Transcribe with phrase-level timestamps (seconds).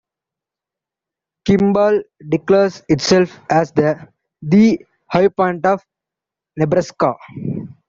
[1.45, 4.07] Kimball declares itself as the
[4.41, 4.79] The
[5.11, 5.83] High Point of
[6.57, 7.13] Nebraska!